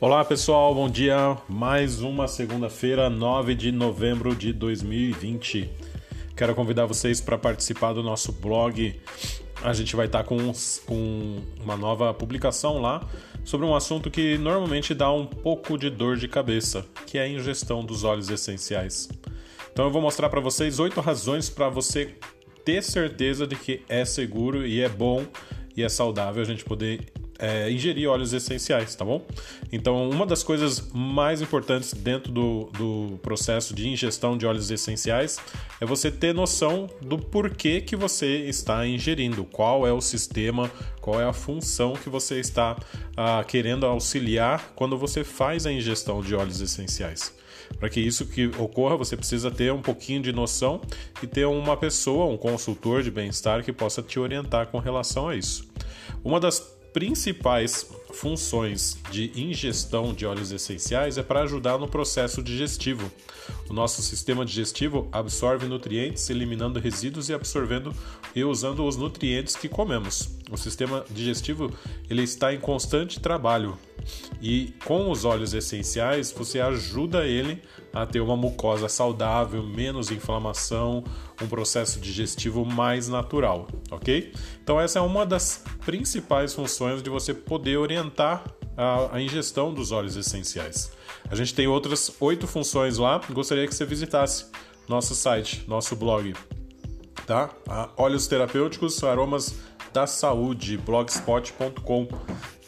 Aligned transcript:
Olá 0.00 0.24
pessoal, 0.24 0.74
bom 0.74 0.90
dia. 0.90 1.38
Mais 1.48 2.00
uma 2.02 2.26
segunda-feira, 2.26 3.08
9 3.08 3.54
de 3.54 3.70
novembro 3.70 4.34
de 4.34 4.52
2020. 4.52 5.70
Quero 6.36 6.52
convidar 6.52 6.84
vocês 6.84 7.20
para 7.20 7.38
participar 7.38 7.92
do 7.92 8.02
nosso 8.02 8.32
blog. 8.32 9.00
A 9.62 9.72
gente 9.72 9.94
vai 9.94 10.06
estar 10.06 10.24
tá 10.24 10.28
com, 10.28 10.36
com 10.84 11.40
uma 11.62 11.76
nova 11.76 12.12
publicação 12.12 12.82
lá 12.82 13.08
sobre 13.44 13.64
um 13.64 13.74
assunto 13.74 14.10
que 14.10 14.36
normalmente 14.36 14.94
dá 14.94 15.12
um 15.12 15.24
pouco 15.24 15.78
de 15.78 15.88
dor 15.88 16.16
de 16.16 16.26
cabeça, 16.26 16.84
que 17.06 17.16
é 17.16 17.22
a 17.22 17.28
ingestão 17.28 17.84
dos 17.84 18.02
óleos 18.02 18.28
essenciais. 18.28 19.08
Então 19.72 19.84
eu 19.84 19.92
vou 19.92 20.02
mostrar 20.02 20.28
para 20.28 20.40
vocês 20.40 20.80
oito 20.80 21.00
razões 21.00 21.48
para 21.48 21.68
você 21.68 22.16
ter 22.64 22.82
certeza 22.82 23.46
de 23.46 23.54
que 23.54 23.82
é 23.88 24.04
seguro 24.04 24.66
e 24.66 24.80
é 24.80 24.88
bom 24.88 25.24
e 25.76 25.84
é 25.84 25.88
saudável 25.88 26.42
a 26.42 26.46
gente 26.46 26.64
poder 26.64 27.13
é, 27.38 27.70
ingerir 27.70 28.08
óleos 28.08 28.32
essenciais, 28.32 28.94
tá 28.94 29.04
bom? 29.04 29.24
Então, 29.72 30.08
uma 30.08 30.24
das 30.24 30.42
coisas 30.42 30.90
mais 30.92 31.40
importantes 31.40 31.92
dentro 31.92 32.30
do, 32.32 32.70
do 32.76 33.18
processo 33.22 33.74
de 33.74 33.88
ingestão 33.88 34.36
de 34.36 34.46
óleos 34.46 34.70
essenciais 34.70 35.38
é 35.80 35.86
você 35.86 36.10
ter 36.10 36.34
noção 36.34 36.88
do 37.00 37.18
porquê 37.18 37.80
que 37.80 37.96
você 37.96 38.38
está 38.48 38.86
ingerindo, 38.86 39.44
qual 39.44 39.86
é 39.86 39.92
o 39.92 40.00
sistema, 40.00 40.70
qual 41.00 41.20
é 41.20 41.24
a 41.24 41.32
função 41.32 41.94
que 41.94 42.08
você 42.08 42.38
está 42.38 42.76
ah, 43.16 43.44
querendo 43.46 43.86
auxiliar 43.86 44.72
quando 44.74 44.96
você 44.96 45.24
faz 45.24 45.66
a 45.66 45.72
ingestão 45.72 46.20
de 46.20 46.34
óleos 46.34 46.60
essenciais. 46.60 47.34
Para 47.78 47.88
que 47.88 48.00
isso 48.00 48.26
que 48.26 48.46
ocorra, 48.58 48.96
você 48.96 49.16
precisa 49.16 49.50
ter 49.50 49.72
um 49.72 49.80
pouquinho 49.80 50.22
de 50.22 50.32
noção 50.32 50.80
e 51.22 51.26
ter 51.26 51.46
uma 51.46 51.76
pessoa, 51.76 52.26
um 52.26 52.36
consultor 52.36 53.02
de 53.02 53.10
bem-estar 53.10 53.64
que 53.64 53.72
possa 53.72 54.02
te 54.02 54.18
orientar 54.18 54.68
com 54.68 54.78
relação 54.78 55.28
a 55.28 55.36
isso. 55.36 55.68
Uma 56.22 56.38
das 56.40 56.73
principais 56.94 57.84
funções 58.14 58.96
de 59.10 59.30
ingestão 59.34 60.14
de 60.14 60.24
óleos 60.24 60.52
essenciais 60.52 61.18
é 61.18 61.22
para 61.22 61.42
ajudar 61.42 61.78
no 61.78 61.88
processo 61.88 62.42
digestivo. 62.42 63.10
O 63.68 63.74
nosso 63.74 64.02
sistema 64.02 64.44
digestivo 64.44 65.08
absorve 65.12 65.66
nutrientes, 65.66 66.30
eliminando 66.30 66.80
resíduos 66.80 67.28
e 67.28 67.34
absorvendo 67.34 67.94
e 68.34 68.44
usando 68.44 68.84
os 68.86 68.96
nutrientes 68.96 69.56
que 69.56 69.68
comemos. 69.68 70.30
O 70.50 70.56
sistema 70.56 71.04
digestivo 71.10 71.72
ele 72.08 72.22
está 72.22 72.54
em 72.54 72.60
constante 72.60 73.20
trabalho 73.20 73.76
e 74.40 74.74
com 74.84 75.10
os 75.10 75.24
óleos 75.24 75.54
essenciais 75.54 76.30
você 76.30 76.60
ajuda 76.60 77.26
ele 77.26 77.62
a 77.92 78.04
ter 78.04 78.20
uma 78.20 78.36
mucosa 78.36 78.88
saudável, 78.88 79.62
menos 79.62 80.10
inflamação, 80.10 81.04
um 81.40 81.46
processo 81.46 82.00
digestivo 82.00 82.64
mais 82.64 83.08
natural, 83.08 83.68
ok? 83.90 84.32
Então 84.62 84.80
essa 84.80 84.98
é 84.98 85.02
uma 85.02 85.24
das 85.24 85.64
principais 85.84 86.52
funções 86.52 87.02
de 87.02 87.08
você 87.08 87.32
poder 87.32 87.78
orientar 87.78 88.03
a, 88.76 89.16
a 89.16 89.20
ingestão 89.20 89.72
dos 89.72 89.92
óleos 89.92 90.16
essenciais. 90.16 90.92
A 91.30 91.34
gente 91.34 91.54
tem 91.54 91.66
outras 91.66 92.14
oito 92.20 92.46
funções 92.46 92.98
lá. 92.98 93.20
Gostaria 93.30 93.66
que 93.66 93.74
você 93.74 93.84
visitasse 93.84 94.46
nosso 94.88 95.14
site, 95.14 95.64
nosso 95.66 95.96
blog, 95.96 96.34
tá? 97.26 97.50
Óleos 97.96 98.26
terapêuticos, 98.26 99.02
aromas 99.02 99.54
da 99.92 100.06
saúde, 100.06 100.76
blogspot.com. 100.76 102.08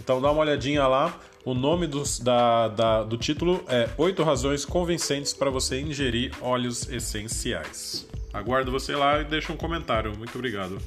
Então 0.00 0.20
dá 0.20 0.30
uma 0.30 0.40
olhadinha 0.40 0.86
lá. 0.86 1.18
O 1.44 1.54
nome 1.54 1.86
do, 1.86 2.02
da, 2.22 2.68
da, 2.68 3.02
do 3.04 3.16
título 3.16 3.62
é 3.68 3.88
Oito 3.98 4.24
Razões 4.24 4.64
Convincentes 4.64 5.32
para 5.32 5.50
você 5.50 5.80
ingerir 5.80 6.32
óleos 6.40 6.88
essenciais. 6.88 8.06
Aguardo 8.32 8.72
você 8.72 8.96
lá 8.96 9.20
e 9.20 9.24
deixa 9.24 9.52
um 9.52 9.56
comentário. 9.56 10.16
Muito 10.16 10.34
obrigado. 10.34 10.78